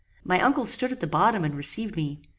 My 0.23 0.41
uncle 0.41 0.65
stood 0.65 0.91
at 0.91 0.99
the 0.99 1.05
bottom 1.05 1.43
and 1.43 1.53
received 1.53 1.95
me. 1.95 2.23